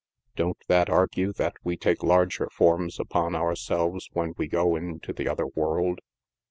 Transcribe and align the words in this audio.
"Don't 0.35 0.57
that 0.67 0.89
argue 0.89 1.31
that 1.33 1.57
we 1.63 1.77
take 1.77 2.01
larger 2.01 2.49
forms 2.51 2.99
upon 2.99 3.35
ourselves 3.35 4.09
when 4.13 4.33
we 4.35 4.47
go 4.47 4.75
into 4.75 5.13
the 5.13 5.27
other 5.27 5.45
world 5.45 5.99